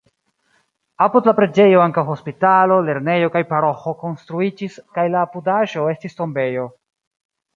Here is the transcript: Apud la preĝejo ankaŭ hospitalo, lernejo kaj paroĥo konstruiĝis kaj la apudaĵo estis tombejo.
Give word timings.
Apud 1.05 1.27
la 1.29 1.33
preĝejo 1.39 1.81
ankaŭ 1.83 2.03
hospitalo, 2.07 2.79
lernejo 2.87 3.29
kaj 3.37 3.43
paroĥo 3.51 3.93
konstruiĝis 4.05 4.79
kaj 4.99 5.05
la 5.17 5.21
apudaĵo 5.29 5.85
estis 5.93 6.19
tombejo. 6.23 6.67